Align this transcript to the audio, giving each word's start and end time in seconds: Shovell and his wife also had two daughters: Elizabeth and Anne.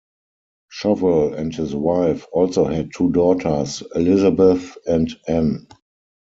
Shovell 0.73 1.35
and 1.37 1.53
his 1.53 1.75
wife 1.75 2.25
also 2.31 2.63
had 2.65 2.89
two 2.91 3.11
daughters: 3.11 3.83
Elizabeth 3.93 4.75
and 4.87 5.15
Anne. 5.27 5.67